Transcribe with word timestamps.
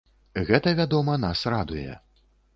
Гэта, 0.47 0.73
вядома, 0.79 1.19
нас 1.27 1.45
радуе. 1.57 1.93